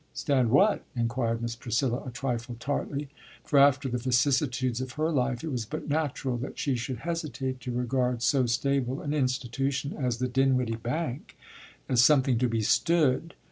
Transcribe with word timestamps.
"Stand 0.15 0.49
what?" 0.49 0.83
inquired 0.95 1.43
Miss 1.43 1.55
Priscilla, 1.55 2.01
a 2.03 2.09
trifle 2.09 2.55
tartly, 2.59 3.07
for 3.43 3.59
after 3.59 3.87
the 3.87 3.99
vicissitudes 3.99 4.81
of 4.81 4.93
her 4.93 5.11
life 5.11 5.43
it 5.43 5.49
was 5.51 5.63
but 5.63 5.87
natural 5.91 6.37
that 6.37 6.57
she 6.57 6.75
should 6.75 7.01
hesitate 7.05 7.59
to 7.59 7.71
regard 7.71 8.23
so 8.23 8.47
stable 8.47 8.99
an 9.01 9.13
institution 9.13 9.93
as 9.93 10.17
the 10.17 10.27
Dinwiddie 10.27 10.77
Bank 10.81 11.37
as 11.87 12.03
something 12.03 12.39
to 12.39 12.47
be 12.49 12.63
"stood." 12.63 13.35